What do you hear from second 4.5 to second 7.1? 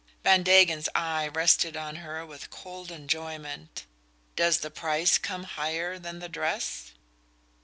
the price come higher than the dress?"